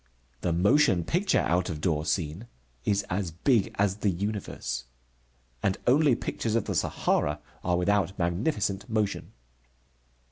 [0.41, 2.47] The motion picture out of door scene
[2.85, 4.85] is as big as the universe.
[5.61, 9.33] And only pictures of the Sahara are without magnificent motion.